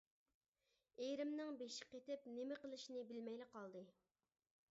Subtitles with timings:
[1.03, 3.85] ئېرىمنىڭ بېشى قېتىپ، نېمە قىلىشىنى بىلمەيلا قالدى.